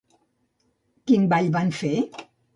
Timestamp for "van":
1.59-1.71